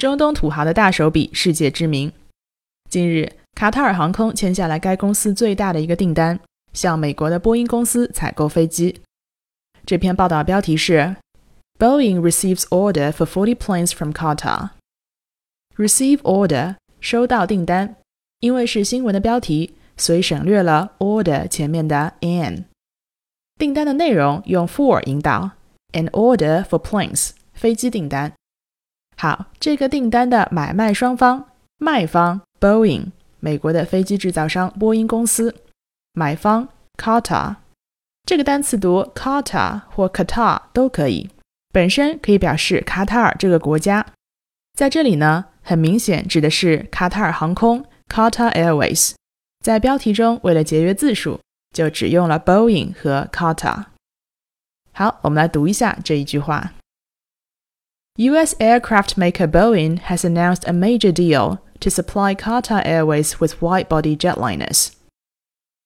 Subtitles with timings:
[0.00, 2.10] 中东土豪的大手笔，世界知名。
[2.88, 6.40] 近日，卡塔尔航空签下了该公司最大的一个订单，
[6.72, 9.02] 向美国的波音公司采购飞机。
[9.84, 11.16] 这篇报道标题是
[11.78, 14.70] ：Boeing receives order for forty planes from Qatar。
[15.76, 17.96] Receive order，收到订单。
[18.38, 22.64] 因为是新闻的标题，所以省略了 order 前面的 an。
[23.58, 25.50] 订单的内容用 for 引导
[25.92, 28.32] ，an order for planes，飞机订单。
[29.20, 31.44] 好，这个订单的买卖双方，
[31.76, 35.50] 卖方 Boeing，美国的飞机制造商波音公司；
[36.14, 37.56] 买方 Qatar，
[38.24, 41.28] 这个单词读 Qatar 或 Qatar 都可以，
[41.70, 44.06] 本身可以表示卡塔尔这个国家。
[44.72, 47.84] 在这里呢，很明显指的是卡塔尔航空。
[48.08, 49.12] Qatar Airways，
[49.62, 51.38] 在标题中为了节约字数，
[51.76, 53.84] 就只用了 Boeing 和 Qatar。
[54.94, 56.72] 好，我们来读一下这一句话
[58.19, 58.55] ：U.S.
[58.59, 64.93] aircraft maker Boeing has announced a major deal to supply Qatar Airways with wide-body jetliners。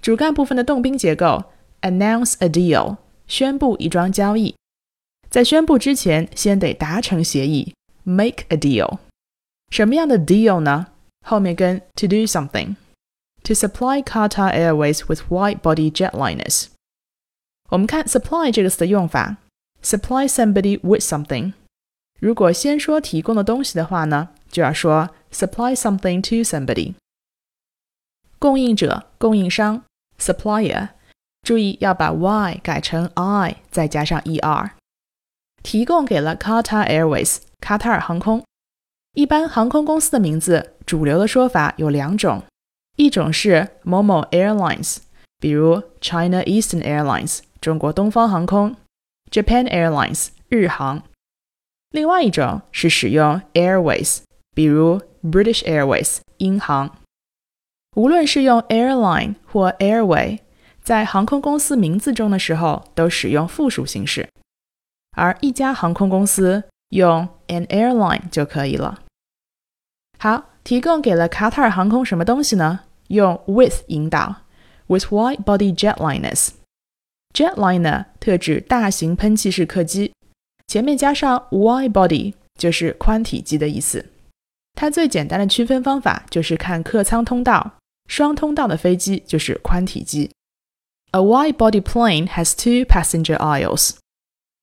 [0.00, 1.44] 主干部分的动宾结构：
[1.80, 4.54] announce a deal，宣布一桩交易。
[5.28, 8.98] 在宣布之前，先得达成协议，make a deal。
[9.70, 10.88] 什么样的 deal 呢？
[11.26, 12.76] 后面跟 to do something
[13.42, 16.66] to supply Qatar Airways with wide-body jetliners。
[17.70, 19.38] 我们看 supply 这个词的用法，
[19.82, 21.54] supply somebody with something。
[22.19, 26.95] 如果先说提供的东西的话呢，就要说 supply something to somebody。
[28.39, 29.83] 供应者、供应商
[30.19, 30.89] supplier，
[31.43, 34.71] 注意要把 y 改成 i，再加上 er。
[35.63, 38.43] 提供给了 Qatar Airways，卡塔尔航空。
[39.13, 42.43] 一般航空公司的名字，主流的说法有两种，
[42.95, 44.97] 一种是某某 Airlines，
[45.39, 48.75] 比如 China Eastern Airlines 中国东方航空
[49.31, 51.01] ，Japan Airlines 日航；
[51.91, 54.19] 另外一种是使用 Airways，
[54.53, 56.97] 比如 British Airways 英航。
[57.95, 60.39] 无论是用 airline 或 airway，
[60.83, 64.29] 在航空公司名字中的时候都使用复数形式，
[65.15, 68.99] 而一家航空公司用 an airline 就可以了。
[70.19, 72.81] 好，提供给了卡塔尔航空什么东西呢？
[73.07, 74.43] 用 with 引导
[74.85, 76.49] ，with wide-body jetliners。
[77.33, 80.13] jetliner 特指大型喷气式客机，
[80.67, 84.05] 前面加上 wide-body 就是宽体机的意思。
[84.75, 90.29] 它最简单的区分方法就是看客舱通道，双通道的飞机就是宽体机。
[91.11, 93.95] A wide-body plane has two passenger aisles。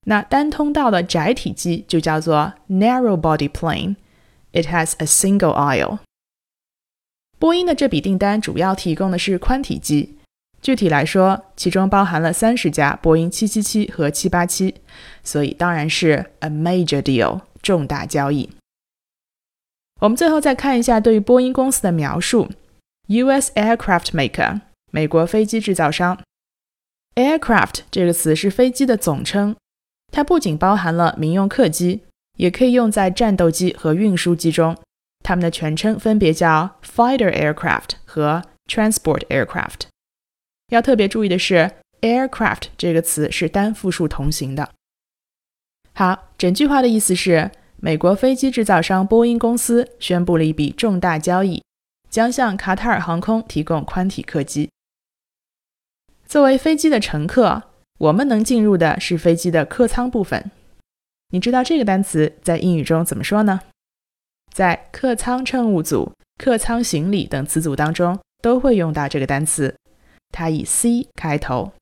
[0.07, 3.97] 那单通道的窄体机就叫做 narrow-body plane。
[4.53, 6.01] It has a single aisle。
[7.39, 10.19] 波音的这笔订单主要提供的是宽体机，
[10.65, 14.75] 具体来说，其中包含了三十架波音777和787，
[15.23, 18.49] 所以当然是 a major deal，重大交易。
[20.01, 22.49] 我们最后再看一下对于波音公司的描述
[23.09, 23.53] ：U.S.
[23.53, 26.19] aircraft maker，美国飞机制造商。
[27.15, 29.55] Aircraft 这个词是飞机的总称，
[30.11, 32.01] 它不仅包含了民用客机。
[32.37, 34.77] 也可以用在战斗机和运输机中，
[35.23, 39.83] 它们的全称分别叫 fighter aircraft 和 transport aircraft。
[40.69, 41.71] 要特别注意的是
[42.01, 44.71] ，aircraft 这个词是单复数同形的。
[45.93, 51.63] 好，整句话的意思是，美国飞机制造商波音公司宣布了一笔重大交易，
[52.11, 54.71] 将向卡塔尔航空提供宽体客机。
[56.27, 57.63] 作为飞机的乘客，
[57.99, 60.51] 我们能进入的是飞机的客舱部分。
[61.29, 63.61] 你知道这个单词在英语中怎么说呢？
[64.53, 69.77] 在客舱乘务组、客舱行李等词组当中都会用到这个单词，
[70.35, 71.73] 它以 C 开头。